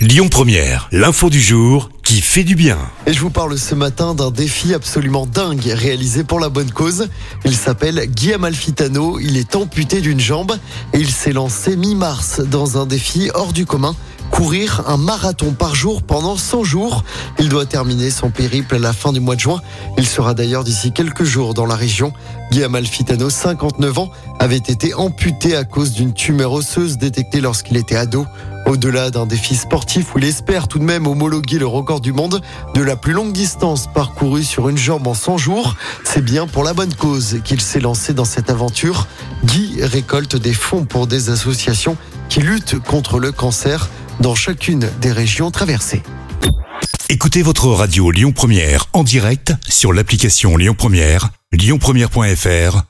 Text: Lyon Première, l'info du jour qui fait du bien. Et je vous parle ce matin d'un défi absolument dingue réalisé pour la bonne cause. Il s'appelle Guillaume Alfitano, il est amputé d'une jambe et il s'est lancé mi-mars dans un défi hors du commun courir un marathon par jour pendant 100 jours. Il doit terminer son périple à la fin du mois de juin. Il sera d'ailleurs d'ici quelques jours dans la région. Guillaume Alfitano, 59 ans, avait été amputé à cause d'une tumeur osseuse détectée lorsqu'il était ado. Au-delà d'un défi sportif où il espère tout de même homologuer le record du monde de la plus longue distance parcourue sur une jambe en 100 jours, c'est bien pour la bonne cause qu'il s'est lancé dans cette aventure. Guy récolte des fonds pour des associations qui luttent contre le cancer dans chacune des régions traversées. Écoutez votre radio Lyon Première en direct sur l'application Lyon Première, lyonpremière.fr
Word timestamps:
Lyon 0.00 0.30
Première, 0.30 0.88
l'info 0.92 1.28
du 1.28 1.42
jour 1.42 1.90
qui 2.02 2.22
fait 2.22 2.42
du 2.42 2.54
bien. 2.54 2.78
Et 3.06 3.12
je 3.12 3.20
vous 3.20 3.28
parle 3.28 3.58
ce 3.58 3.74
matin 3.74 4.14
d'un 4.14 4.30
défi 4.30 4.72
absolument 4.72 5.26
dingue 5.26 5.66
réalisé 5.66 6.24
pour 6.24 6.40
la 6.40 6.48
bonne 6.48 6.70
cause. 6.70 7.08
Il 7.44 7.54
s'appelle 7.54 8.06
Guillaume 8.06 8.44
Alfitano, 8.44 9.18
il 9.20 9.36
est 9.36 9.54
amputé 9.56 10.00
d'une 10.00 10.18
jambe 10.18 10.56
et 10.94 10.98
il 10.98 11.10
s'est 11.10 11.34
lancé 11.34 11.76
mi-mars 11.76 12.40
dans 12.40 12.78
un 12.78 12.86
défi 12.86 13.30
hors 13.34 13.52
du 13.52 13.66
commun 13.66 13.94
courir 14.30 14.84
un 14.86 14.96
marathon 14.96 15.52
par 15.52 15.74
jour 15.74 16.02
pendant 16.02 16.36
100 16.36 16.64
jours. 16.64 17.04
Il 17.38 17.48
doit 17.48 17.66
terminer 17.66 18.10
son 18.10 18.30
périple 18.30 18.76
à 18.76 18.78
la 18.78 18.92
fin 18.92 19.12
du 19.12 19.20
mois 19.20 19.34
de 19.34 19.40
juin. 19.40 19.60
Il 19.98 20.06
sera 20.06 20.34
d'ailleurs 20.34 20.64
d'ici 20.64 20.92
quelques 20.92 21.24
jours 21.24 21.52
dans 21.52 21.66
la 21.66 21.74
région. 21.74 22.12
Guillaume 22.50 22.74
Alfitano, 22.74 23.28
59 23.28 23.98
ans, 23.98 24.10
avait 24.38 24.56
été 24.56 24.94
amputé 24.94 25.56
à 25.56 25.64
cause 25.64 25.92
d'une 25.92 26.14
tumeur 26.14 26.52
osseuse 26.52 26.96
détectée 26.96 27.40
lorsqu'il 27.40 27.76
était 27.76 27.96
ado. 27.96 28.24
Au-delà 28.70 29.10
d'un 29.10 29.26
défi 29.26 29.56
sportif 29.56 30.14
où 30.14 30.18
il 30.18 30.24
espère 30.24 30.68
tout 30.68 30.78
de 30.78 30.84
même 30.84 31.08
homologuer 31.08 31.58
le 31.58 31.66
record 31.66 32.00
du 32.00 32.12
monde 32.12 32.40
de 32.72 32.80
la 32.80 32.94
plus 32.94 33.12
longue 33.12 33.32
distance 33.32 33.88
parcourue 33.92 34.44
sur 34.44 34.68
une 34.68 34.78
jambe 34.78 35.08
en 35.08 35.14
100 35.14 35.38
jours, 35.38 35.74
c'est 36.04 36.24
bien 36.24 36.46
pour 36.46 36.62
la 36.62 36.72
bonne 36.72 36.94
cause 36.94 37.40
qu'il 37.44 37.60
s'est 37.60 37.80
lancé 37.80 38.14
dans 38.14 38.24
cette 38.24 38.48
aventure. 38.48 39.08
Guy 39.44 39.82
récolte 39.82 40.36
des 40.36 40.54
fonds 40.54 40.84
pour 40.84 41.08
des 41.08 41.30
associations 41.30 41.96
qui 42.28 42.42
luttent 42.42 42.78
contre 42.78 43.18
le 43.18 43.32
cancer 43.32 43.88
dans 44.20 44.36
chacune 44.36 44.88
des 45.00 45.10
régions 45.10 45.50
traversées. 45.50 46.04
Écoutez 47.08 47.42
votre 47.42 47.66
radio 47.66 48.12
Lyon 48.12 48.30
Première 48.30 48.86
en 48.92 49.02
direct 49.02 49.52
sur 49.68 49.92
l'application 49.92 50.56
Lyon 50.56 50.76
Première, 50.78 51.30
lyonpremière.fr 51.50 52.89